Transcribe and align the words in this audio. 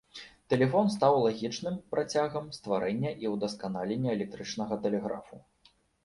Тэлефон 0.51 0.87
стаў 0.93 1.17
лагічным 1.25 1.75
працягам 1.95 2.47
стварэння 2.57 3.11
і 3.25 3.31
ўдасканалення 3.33 4.09
электрычнага 4.17 4.79
тэлеграфу. 4.87 5.35